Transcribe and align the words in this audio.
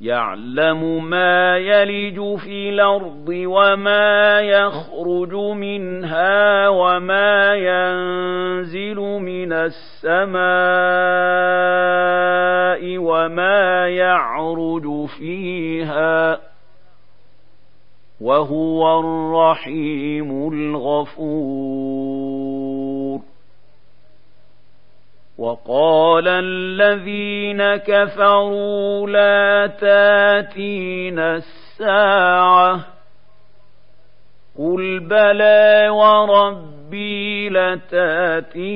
يعلم 0.00 1.10
ما 1.10 1.58
يلج 1.58 2.38
في 2.38 2.68
الأرض 2.68 3.28
وما 3.28 4.40
يخرج 4.40 5.34
منها 5.34 6.68
وما 6.68 7.54
ينزل 7.54 8.96
من 9.00 9.52
السماء 9.52 10.44
وما 12.98 13.88
يعرج 13.88 15.06
فيها 15.18 16.40
وهو 18.20 19.00
الرحيم 19.00 20.48
الغفور 20.52 22.33
وقال 25.38 26.28
الذين 26.28 27.76
كفروا 27.76 29.06
لا 29.08 29.66
تاتين 29.66 31.18
الساعة 31.18 32.80
قل 34.58 35.00
بلى 35.00 35.88
وربي 35.88 37.48
لتاتينكم 37.48 38.72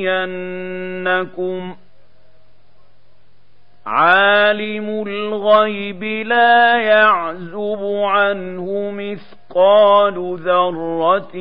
عالم 3.86 5.02
الغيب 5.06 6.04
لا 6.04 6.76
يعزب 6.76 7.82
عنه 8.04 8.90
مثقال 9.48 10.38
ذرة 10.44 11.32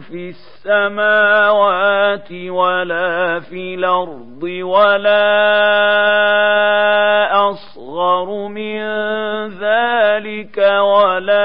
في 0.00 0.34
السماوات 0.64 2.32
ولا 2.32 3.40
في 3.40 3.74
الأرض 3.74 4.42
ولا 4.42 5.24
أصغر 7.50 8.48
من 8.48 8.78
ذلك 9.48 10.58
ولا 10.58 11.44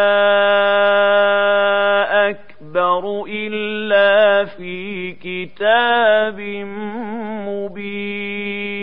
أكبر 2.29 3.23
إلا 3.27 4.45
في 4.45 5.11
كتاب 5.11 6.39
مبين. 7.47 8.79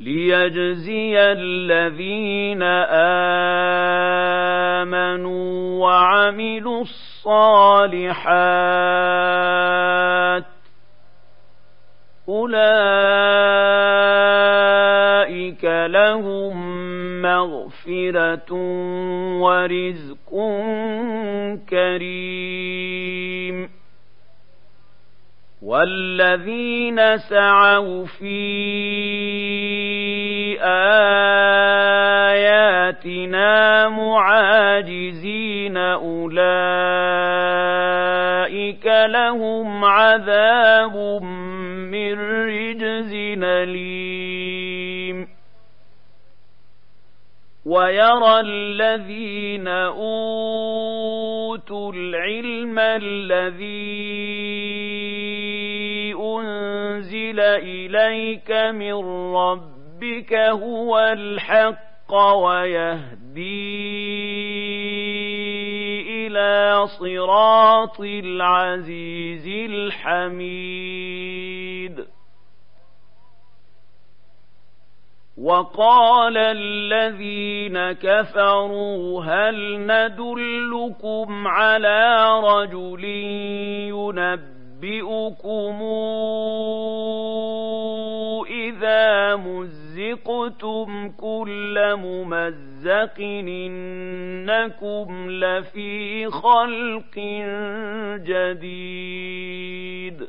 ليجزي 0.00 1.18
الذين 1.18 2.62
آمنوا 4.82 5.80
وعملوا 5.80 6.82
الصالحات 6.82 8.10
أولئك 12.28 12.60
لهم 15.64 16.56
مغفرة 17.22 18.52
ورزق 19.40 20.30
كريم 21.68 23.70
والذين 25.62 27.18
سعوا 27.18 28.06
في 28.06 29.69
آياتنا 32.30 33.88
معاجزين 33.88 35.76
أولئك 35.76 36.30
لهم 38.86 39.84
عذاب 39.84 41.22
من 41.92 42.20
رجز 42.48 43.12
أليم. 43.44 45.28
ويرى 47.66 48.40
الذين 48.40 49.68
أوتوا 49.68 50.32
العلم 51.92 52.78
الذي 52.78 54.20
أنزل 56.14 57.40
إليك 57.40 58.50
من 58.50 58.94
ربك 59.34 59.69
ربك 60.30 60.34
هو 60.34 60.98
الحق 60.98 62.14
ويهدي 62.14 63.60
إلى 66.26 66.86
صراط 66.86 68.00
العزيز 68.00 69.46
الحميد. 69.70 71.10
وقال 75.38 76.36
الذين 76.36 77.92
كفروا 77.92 79.24
هل 79.24 79.86
ندلكم 79.86 81.46
على 81.46 82.26
رجل 82.44 83.04
ينبئكم 83.88 85.82
إذا 88.50 89.36
مزق 89.36 89.79
مزقتم 90.00 91.10
كل 91.10 91.96
ممزق 91.96 93.20
إنكم 93.20 95.30
لفي 95.30 96.30
خلق 96.30 97.16
جديد. 98.16 100.28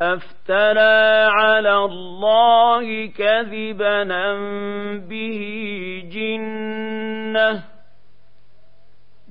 أفترى 0.00 1.30
على 1.30 1.76
الله 1.76 3.06
كذبا 3.06 4.04
به 4.96 5.40
جنه 6.12 7.73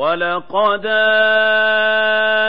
ولقد 0.00 0.86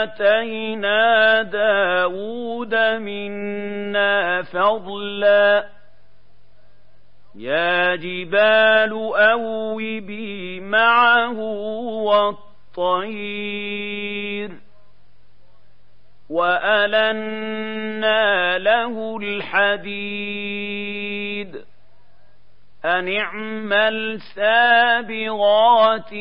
آتينا 0.02 1.42
داود 1.42 2.74
منا 2.74 4.42
فضلا 4.42 5.68
يا 7.34 7.96
جبال 7.96 8.92
أوبي 9.16 10.60
معه 10.60 11.38
والطير 12.78 14.50
وألنا 16.30 17.78
له 18.58 19.18
الحديد 19.22 20.72
أن 22.84 23.16
اعمل 23.16 24.20
سابغات 24.20 26.12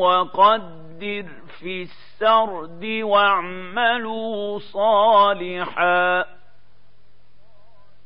وقدر 0.00 1.26
في 1.60 1.82
السرد 1.82 2.84
واعملوا 3.02 4.58
صالحا 4.58 6.24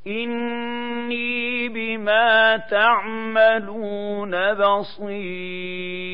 إني 0.07 1.69
بما 1.69 2.57
تعملون 2.57 4.55
بصير 4.55 6.09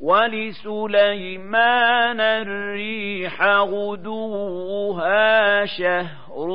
ولسليمان 0.00 1.60
الريح 2.20 3.42
غدوها 3.42 5.66
شهر 5.66 6.48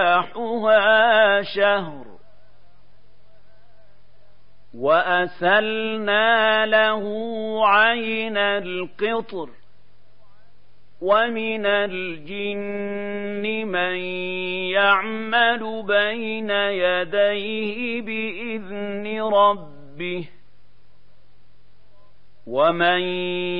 ورواحها 0.00 1.42
شهر 1.42 2.04
وأسلنا 4.74 6.66
له 6.66 7.02
عين 7.68 8.36
القطر 8.36 9.48
ومن 11.00 11.66
الجن 11.66 13.66
من 13.66 13.96
يعمل 14.76 15.82
بين 15.86 16.50
يديه 16.50 18.02
بإذن 18.02 19.22
ربه 19.22 20.28
ومن 22.50 23.00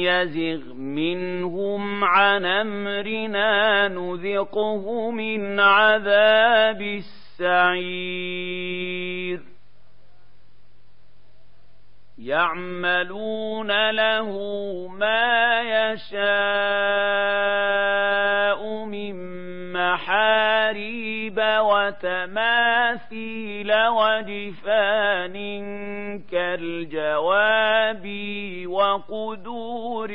يزغ 0.03 0.75
منهم 0.75 2.05
عن 2.05 2.45
امرنا 2.45 3.89
نذقه 3.89 5.11
من 5.11 5.61
عذاب 5.61 6.83
السعير 7.41 8.21
يعملون 12.19 13.91
له 13.91 14.29
ما 14.89 15.61
يشاء 15.61 16.21
من 18.85 19.30
محاريب 20.71 21.39
وتماثيل 21.61 23.71
ودفان 23.89 25.37
كالجواب 26.31 28.07
وقدور 28.67 30.11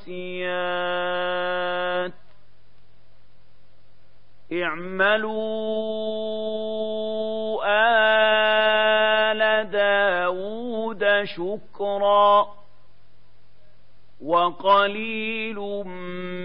الراسيات 0.00 2.12
اعملوا 6.70 7.60
آل 9.32 9.70
داود 9.70 11.24
شكرا 11.24 12.59
وقليل 14.22 15.56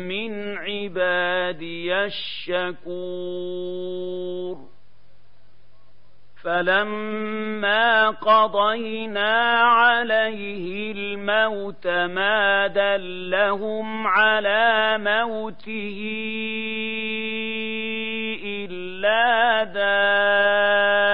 من 0.08 0.58
عبادي 0.58 1.96
الشكور. 1.96 2.76
فلما 6.44 8.10
قضينا 8.10 9.62
عليه 9.62 10.92
الموت 10.92 11.88
ما 11.88 12.68
دلهم 12.68 14.08
على 14.08 14.98
موته 15.00 16.02
إلا 18.44 19.64
دابة 19.64 21.05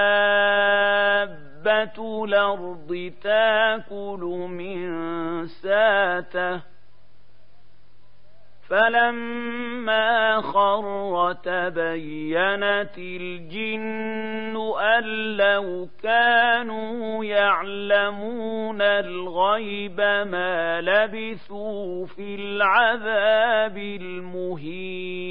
الأرض 2.24 3.12
تاكل 3.22 4.20
من 4.50 4.88
ساته. 5.46 6.72
فلما 8.68 10.40
خر 10.40 11.32
تبينت 11.32 12.98
الجن 12.98 14.56
أن 14.80 15.36
لو 15.36 15.88
كانوا 16.02 17.24
يعلمون 17.24 18.82
الغيب 18.82 20.00
ما 20.00 20.80
لبثوا 20.80 22.06
في 22.06 22.34
العذاب 22.34 23.78
المهين. 23.78 25.22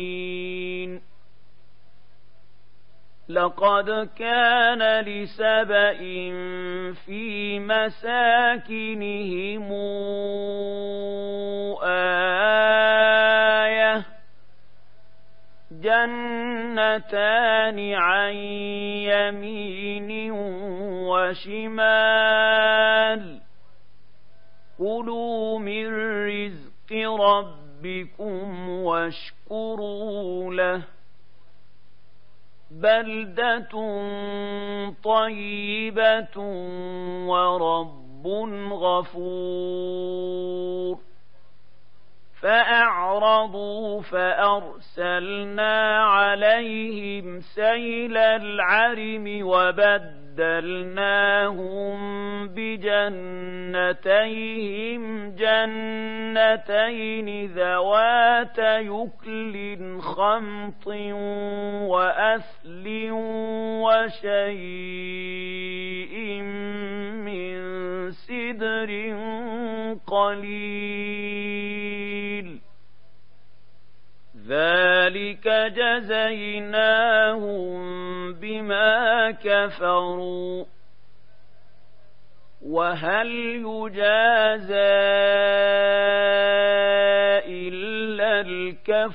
لقد 3.34 4.10
كان 4.20 5.06
لسبإ 5.06 6.02
في 7.06 7.60
مساكنهم 7.60 8.92
آية 11.84 12.92
جنتان 15.72 17.14
عن 17.94 18.34
يمين 18.34 20.32
وشمال. 21.12 22.62
كلوا 24.78 25.60
من 25.60 25.88
رزق 26.28 26.92
ربكم 27.20 28.70
واشكروا 28.70 30.54
له. 30.54 30.84
بلدة 32.82 33.70
طيبة 35.04 36.38
ورب 37.28 38.02
غفور 38.74 40.32
فأعرضوا 42.42 44.02
فأرسلنا 44.02 46.04
عليهم 46.04 47.40
سيل 47.40 48.18
العرم 48.18 49.40
وبد 49.42 50.21
وبدلناهم 50.40 51.98
بجنتيهم 52.48 53.42
جنتين 55.36 57.28
ذوات 57.52 58.58
يكل 58.60 59.78
خمط 60.00 60.88
وأثل 61.88 63.12
وشيء 63.84 64.52
من 67.26 67.62
سدر 68.12 68.92
قليل 70.08 71.31
ذلك 75.12 75.48
جزيناهم 75.76 77.02
بما 78.34 79.32
كفروا. 79.32 80.66
وهل 82.62 83.28
يجازى 83.66 84.74
إلا 87.48 88.42
الكفور؟ 88.42 89.12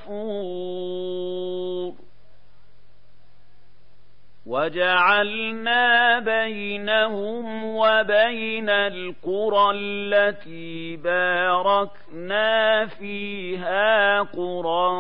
وجعلنا 4.57 6.19
بينهم 6.19 7.65
وبين 7.65 8.71
القرى 8.71 9.71
التي 9.75 10.97
باركنا 10.97 12.87
فيها 12.87 14.21
قرى 14.23 14.91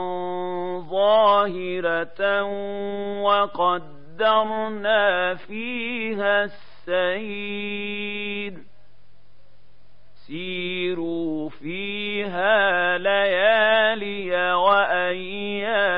ظاهرة 0.91 2.43
وقدرنا 3.23 5.05
فيها 5.35 6.45
السير. 6.89 8.53
سيروا 10.27 11.49
فيها 11.49 12.99
ليالي 12.99 14.53
وأيامنا. 14.53 15.97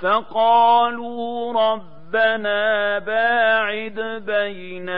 فقالوا 0.00 1.52
ربنا 1.52 2.98
باعد 2.98 4.00
بين 4.26 4.88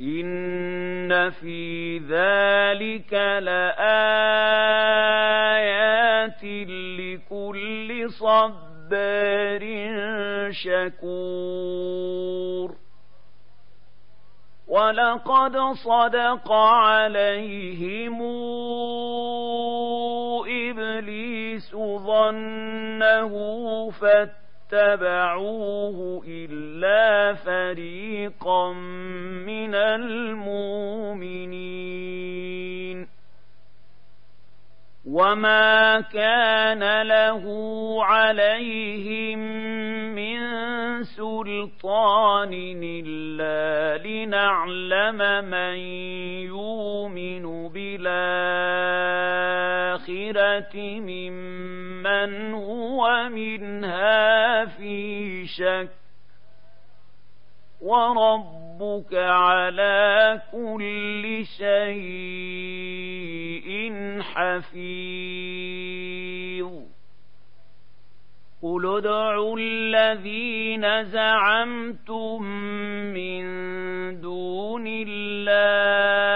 إن 0.00 1.30
في 1.30 1.98
ذلك 1.98 3.12
لآيات 3.12 3.80
لكل 7.00 8.10
صبار 8.10 8.70
شكور 10.50 11.90
ولقد 14.68 15.56
صدق 15.72 16.52
عليهم 16.52 18.22
إبليس 20.48 21.76
ظنه 21.76 23.32
فاتبعوه 24.70 25.42
إلا 26.26 26.69
فريقا 27.34 28.72
من 28.72 29.74
المؤمنين 29.74 31.40
وما 35.06 36.00
كان 36.00 37.02
له 37.02 37.44
عليهم 38.04 39.38
من 40.14 40.40
سلطان 41.02 42.52
إلا 42.82 44.02
لنعلم 44.08 45.44
من 45.50 45.76
يؤمن 46.46 47.68
بالآخرة 47.68 48.10
ممن 51.00 52.54
هو 52.54 53.28
منها 53.28 54.64
في 54.64 55.46
شك 55.46 55.99
وربك 57.80 59.14
على 59.14 60.40
كل 60.52 61.44
شيء 61.58 62.80
حفيظ. 64.22 65.60
قل 68.62 68.96
ادعوا 68.96 69.58
الذين 69.58 71.04
زعمتم 71.04 72.42
من 73.14 73.40
دون 74.20 74.84
الله. 74.86 76.30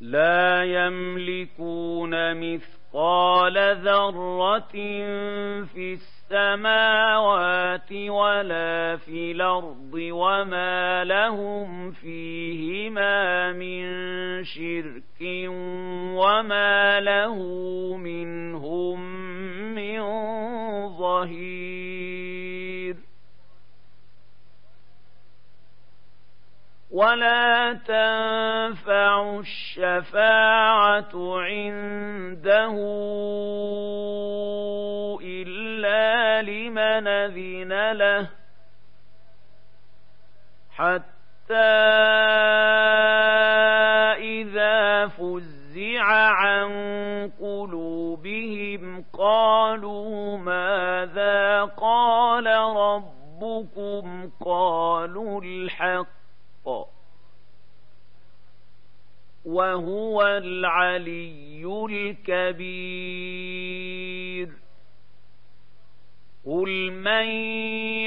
لا 0.00 0.64
يملكون 0.64 2.34
مثقال 2.34 3.76
ذرة 3.84 4.72
في 5.64 5.92
السماوات 6.32 7.92
ولا 7.92 8.96
في 8.96 9.32
الأرض 9.32 9.94
وما 9.94 11.04
لهم 11.04 11.90
فيهما 11.90 13.52
من 13.52 13.84
شرك 14.44 15.20
وما 16.16 17.00
له 17.00 17.36
منهم 17.96 19.00
من 19.74 20.02
ظهير 20.98 22.22
ولا 26.90 27.72
تنفع 27.72 29.40
الشفاعة 29.40 31.12
عنده 31.38 32.72
لمن 36.42 37.06
أذن 37.08 37.92
له 37.92 38.28
حتى 40.70 41.54
إذا 44.18 45.08
فزع 45.08 46.02
عن 46.02 46.70
قلوبهم 47.40 49.04
قالوا 49.12 50.38
ماذا 50.38 51.64
قال 51.64 52.46
ربكم 52.76 54.30
قالوا 54.44 55.40
الحق 55.44 56.06
وهو 59.44 60.22
العلي 60.22 61.64
الكبير 61.90 63.42
قل 66.46 66.90
من 66.90 67.26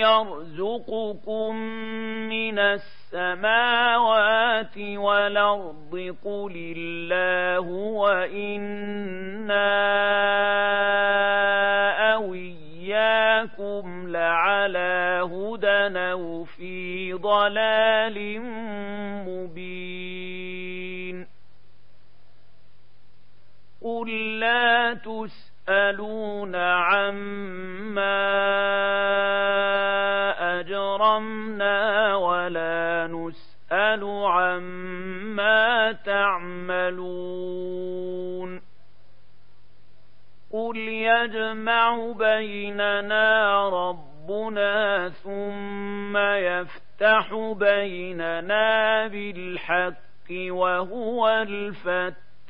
يرزقكم 0.04 1.56
من 2.30 2.60
السماوات 2.60 3.98
والارض 4.78 6.16
قل 6.26 6.74
الله 6.78 7.70
وأنا 7.70 8.76
أو 12.14 12.34
اياكم 12.34 14.08
لعلى 14.08 15.22
هدى 15.32 16.00
أو 16.00 16.44
في 16.44 17.14
ضلال 17.14 18.42
مبين 19.28 20.36
قل 23.82 24.40
لا 24.40 24.94
تسالون 25.66 26.56
عما 26.56 28.20
أجرمنا 30.60 32.16
ولا 32.16 33.08
نسأل 33.12 34.04
عما 34.26 35.92
تعملون. 35.92 37.46
قل 40.54 40.78
يجمع 40.78 42.12
بيننا 42.18 43.70
ربنا 43.70 45.10
ثم 45.10 46.18
يفتح 46.18 47.54
بيننا 47.60 49.08
بالحق 49.08 50.32
وهو 50.32 51.46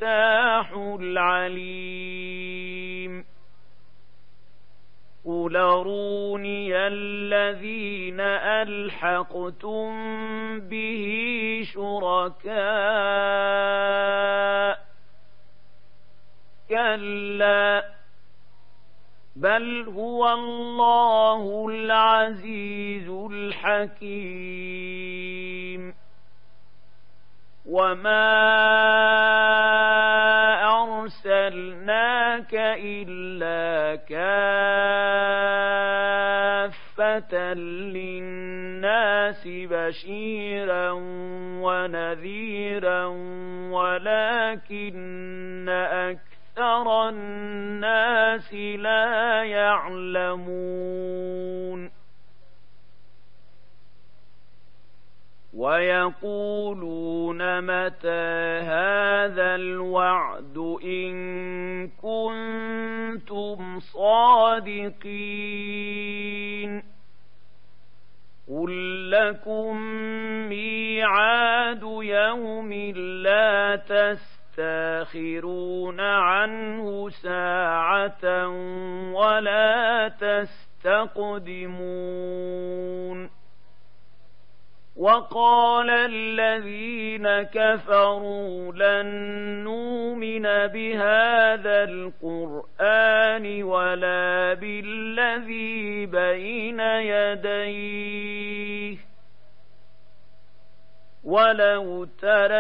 الفتاح 0.02 0.72
العليم. 1.00 1.96
قل 5.26 5.58
أروني 5.58 6.78
الذين 6.78 8.20
ألحقتم 8.20 9.90
به 10.60 11.64
شركاء. 11.74 12.56
كلا 16.70 17.86
بل 19.36 19.90
هو 19.90 20.34
الله 20.34 21.68
العزيز 21.70 23.10
الحكيم. 23.10 24.66
وما 27.66 28.95
الا 32.82 33.96
كافه 33.96 34.36
للناس 37.54 39.48
بشيرا 39.48 40.92
ونذيرا 41.62 43.06
ولكن 43.72 45.70
أكثر 45.70 47.10
الناس 47.10 48.54
لا 48.54 49.44
يعلمون 49.44 50.96
ويقولون 55.56 57.42
متى 57.62 58.60
هذا 58.62 59.56
الوعد 59.56 60.45
إن 60.84 61.88
كنتم 61.88 63.80
صادقين. 63.80 65.36
قل 68.50 69.12
لكم 69.12 69.78
ميعاد 70.50 71.84
يوم 72.02 72.74
لا 73.24 73.76
تستأخرون 74.56 76.00
عنه 76.00 77.10
ساعة 77.10 78.48
ولا 79.14 80.08
تستقدمون. 80.08 81.36
وقال 84.96 85.90
الذين 85.90 87.28
كفروا 87.44 88.72
لن 88.72 89.06
نؤمن 89.64 90.42
بهذا 90.44 91.84
القرآن 91.84 93.64
ولا 93.64 94.54
بالذي 94.54 96.06
بين 96.06 96.80
يديه. 96.80 98.36
ولو 101.24 102.06
ترى 102.06 102.56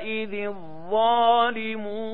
إذ 0.00 0.34
الظالمون 0.34 2.04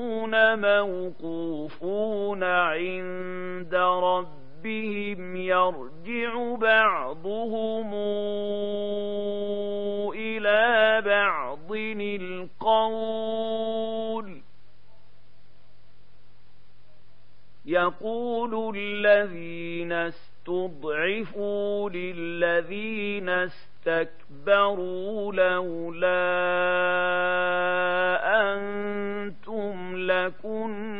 موقوفون 0.61 2.45
عند 2.45 3.75
ربهم 3.75 4.39
ربهم 4.64 5.37
يرجع 5.37 6.55
بعضهم 6.55 7.95
إلى 10.14 11.02
بعض 11.07 11.73
القول 12.21 13.21
يقول 17.67 18.76
الذين 18.76 19.93
استضعفوا 19.93 21.90
للذين 21.90 23.29
استكبروا 23.87 25.33
لولا 25.33 26.21
أنتم 28.52 29.97
لكنا 29.97 31.00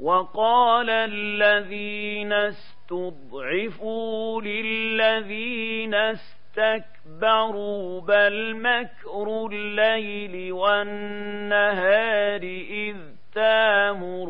وقال 0.00 0.90
الذين 0.90 2.32
استضعفوا 2.32 4.42
للذين 4.42 5.94
استكبروا 5.94 8.00
بل 8.00 8.56
مكر 8.56 9.46
الليل 9.52 10.52
والنهار 10.52 12.42
إذ 12.70 12.96
تامروننا 13.34 14.29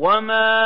وما 0.00 0.56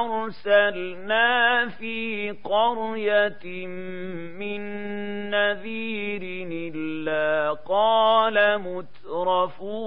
أرسلنا 0.00 1.68
في 1.68 2.30
قرية 2.44 3.66
من 4.36 4.60
نذير 5.30 6.22
إلا 6.52 7.56
قال 7.68 8.58
مترفوها 8.58 9.80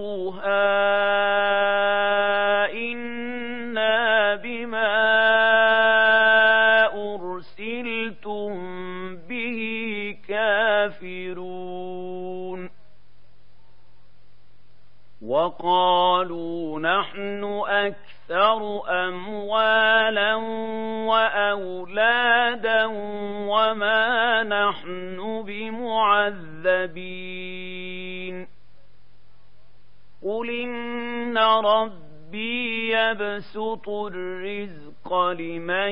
يبسط 33.13 33.89
الرزق 33.89 35.13
لمن 35.13 35.91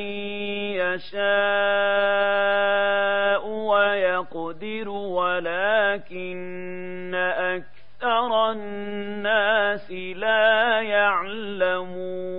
يشاء 0.82 1.22
ويقدر 3.48 4.90
ولكن 4.90 6.32
أكثر 7.16 8.52
الناس 8.52 9.92
لا 9.92 10.82
يعلمون 10.82 12.32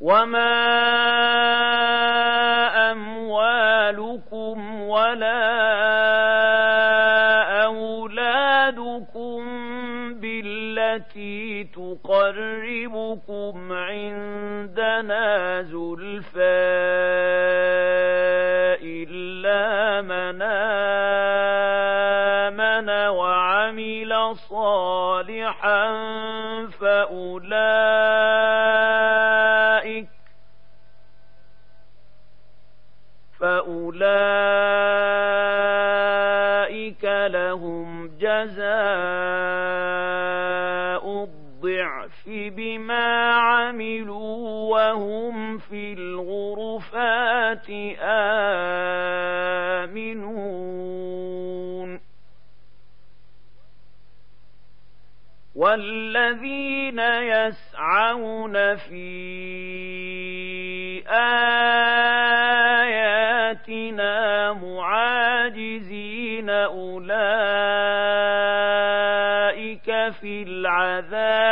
وما 0.00 0.58
أموالكم 2.92 4.80
ولا 4.82 5.97
بالتي 10.98 11.64
تقربكم 11.64 13.72
عندنا 13.72 15.62
زلفى 15.62 16.58
إلا 18.82 20.02
من 20.02 20.42
وعمل 23.08 24.36
صالحا 24.50 25.88
فأولئك 26.80 28.57
الضعف 41.88 42.28
بما 42.28 43.32
عملوا 43.32 44.70
وهم 44.76 45.58
في 45.58 45.92
الغرفات 45.92 47.66
آمنون. 49.88 50.88
والذين 55.54 56.98
يسعون 56.98 58.76
في 58.76 59.77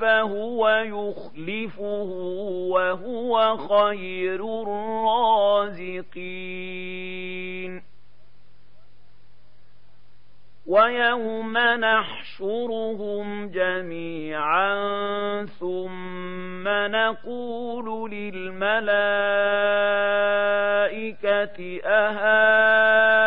فهو 0.00 0.68
يخلفه 0.68 2.08
وهو 2.70 3.56
خير 3.56 4.44
الرازقين. 4.62 6.20
ويوم 10.70 11.58
نحشرهم 11.58 13.48
جميعا 13.48 14.74
ثم 15.46 16.68
نقول 16.68 18.10
للملائكة 18.10 18.80
أهؤلاء 21.84 23.19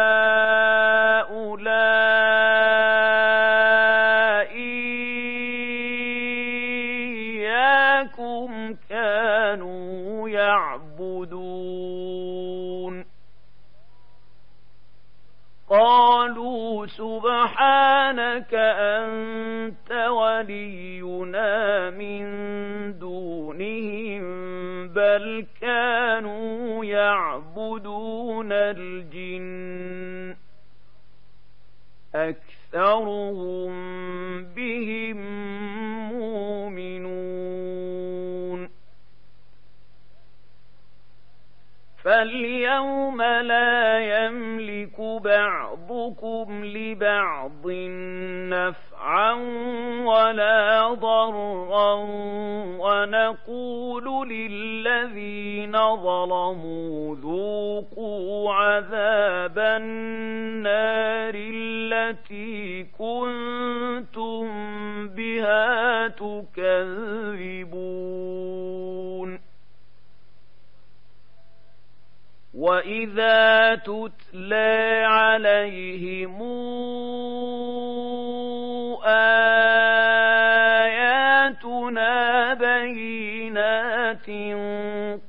سبحانك 17.63 18.54
أنت 18.54 19.91
ولينا 19.91 21.89
من 21.89 22.26
دونهم 22.99 24.23
بل 24.88 25.45
كانوا 25.62 26.86
يعبدون 26.86 28.52
الجن. 28.52 30.36
أكثرهم 32.15 33.73
بهم 34.43 35.17
مؤمنون. 36.10 37.23
فاليوم 42.04 43.21
لا 43.21 43.99
يملك 43.99 45.02
بعضكم 45.02 46.65
لبعض. 46.65 47.42
نفعا 48.49 49.33
ولا 50.05 50.93
ضرا 50.93 51.93
ونقول 52.79 54.29
للذين 54.29 55.71
ظلموا 55.95 57.15
ذوقوا 57.15 58.53
عذاب 58.53 59.59
النار 59.59 61.33
التي 61.36 62.83
كنتم 62.83 64.47
بها 65.07 66.07
تكذبون. 66.07 67.92
واذا 72.63 73.76
تتلى 73.76 75.04
عليهم 75.06 76.41
اياتنا 81.23 82.54
بينات 82.54 84.28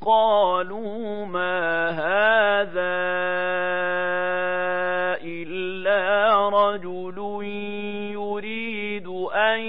قالوا 0.07 1.27
ما 1.27 1.91
هذا 1.91 3.05
الا 5.25 6.49
رجل 6.49 7.19
يريد 8.15 9.07
ان 9.35 9.61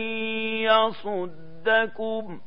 يصدكم 0.69 2.41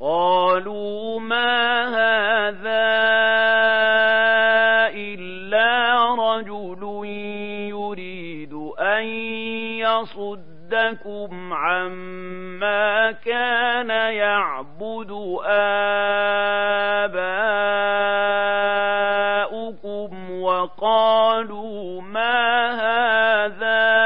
قالوا 0.00 1.20
ما 1.20 1.88
هذا 1.88 2.07
يصدكم 10.00 11.52
عما 11.52 13.12
كان 13.12 13.90
يعبد 13.90 15.38
آباؤكم 15.44 16.40
وقالوا 20.40 22.02
ما 22.02 22.70
هذا 22.70 23.98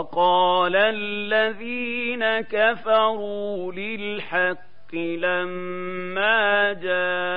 وقال 0.00 0.76
الذين 0.76 2.40
كفروا 2.40 3.72
للحق 3.72 4.69
لما 4.94 6.72
جاءهم 6.72 7.29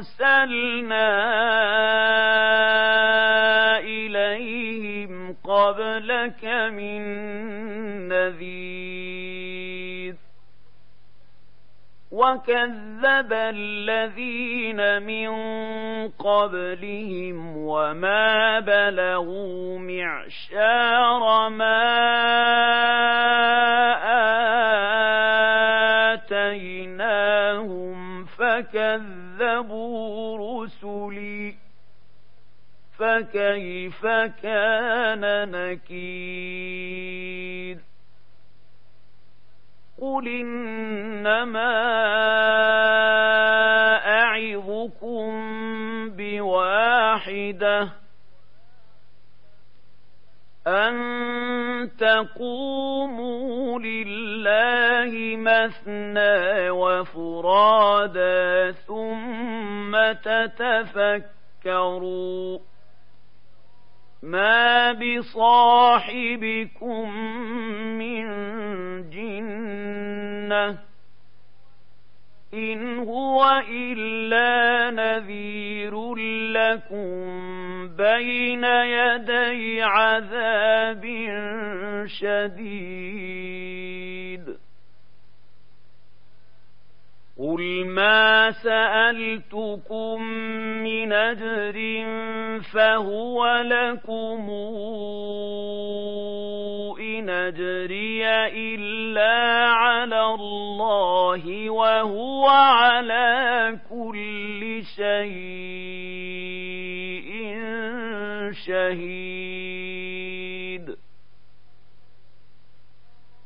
أرسلنا 0.00 1.08
إليهم 3.78 5.36
قبلك 5.44 6.44
من 6.72 7.02
نذير. 8.08 9.50
وكذب 12.10 13.32
الذين 13.32 15.02
من 15.02 15.30
قبلهم 16.08 17.56
وما 17.56 18.60
بلغوا 18.60 19.78
معشار 19.78 21.48
ما 21.48 22.90
فكذبوا 29.60 30.64
رسلي 30.64 31.54
فكيف 32.98 34.06
كان 34.42 35.50
نكير 35.50 37.00
قل 40.00 40.28
إنما 40.28 41.72
أعظكم 44.06 45.30
بواحدة 46.10 47.88
أن 50.66 51.39
تقوموا 51.88 53.78
لله 53.78 55.36
مثنى 55.36 56.70
وفرادا 56.70 58.70
ثم 58.70 59.96
تتفكروا 61.62 62.58
ما 64.22 64.92
بصاحبكم 64.92 65.50
من 67.98 68.24
جنة 69.10 70.78
إن 72.54 72.98
هو 72.98 73.62
إلا 73.68 74.90
نذير 74.90 76.14
لكم 76.52 77.79
بين 78.00 78.64
يدي 78.64 79.82
عذاب 79.82 81.04
شديد. 82.06 83.60
قل 87.38 87.86
ما 87.86 88.50
سألتكم 88.50 90.22
من 90.82 91.12
أجر 91.12 92.04
فهو 92.74 93.62
لكم. 93.64 94.50
إن 97.00 97.30
أجري 97.30 98.26
إلا 98.48 99.68
على 99.68 100.24
الله 100.24 101.70
وهو 101.70 102.48
على 102.48 103.78
كل 103.90 104.82
شيء. 104.96 106.99
شهيد 108.52 109.90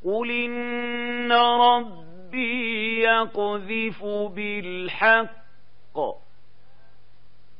قل 0.04 0.30
إن 0.30 1.32
رب 1.32 2.04
ربي 2.34 3.00
يقذف 3.02 4.04
بالحق. 4.04 5.98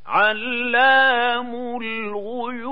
علام 0.07 1.55
الغيوب. 1.83 2.65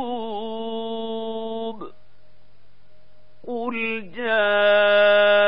قل 3.46 4.11
جاء 4.16 5.41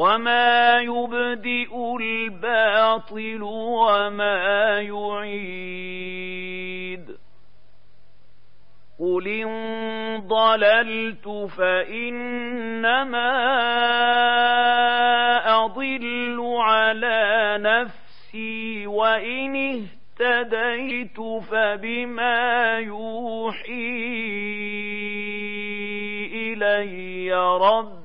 وما 0.00 0.80
يبدئ 0.80 1.96
الباطل 2.00 3.42
وما 3.42 4.80
يعيد 4.80 6.40
قل 9.00 9.28
إن 9.28 10.22
ضللت 10.26 11.28
فإنما 11.58 13.30
أضل 15.64 16.56
على 16.60 17.58
نفسي 17.60 18.86
وإن 18.86 19.56
اهتديت 20.20 21.20
فبما 21.50 22.78
يوحي 22.78 24.00
إلي 26.32 27.32
ربي 27.60 27.99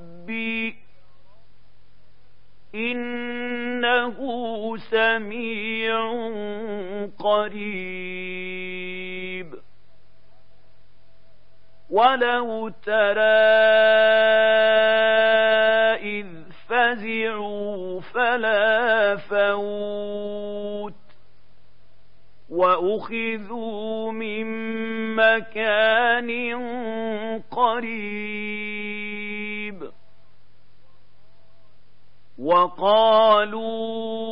سميع 4.96 5.92
قريب. 7.20 8.76
ولو 11.90 12.70
ترى 12.70 13.22
إذ 16.00 16.28
فزعوا 16.68 18.02
فلا 18.02 19.16
فوت 19.16 20.94
وأخذوا 22.50 24.12
من 24.12 24.46
مكان 25.16 26.32
قريب 27.52 29.16
وقالوا 32.40 34.26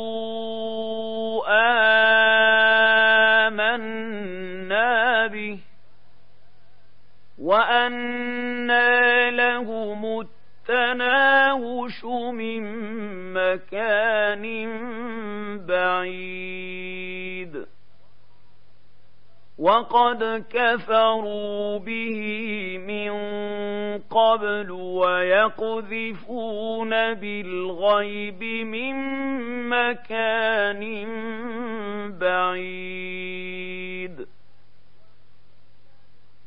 وأنى 7.54 9.30
لهم 9.30 10.20
التناوش 10.20 12.04
من 12.34 12.62
مكان 13.32 14.44
بعيد 15.66 17.64
وقد 19.58 20.44
كفروا 20.50 21.78
به 21.78 22.20
من 22.78 23.12
قبل 23.98 24.70
ويقذفون 24.70 26.10
بالغيب 27.14 28.44
من 28.66 28.94
مكان 29.68 31.04
بعيد 32.18 33.64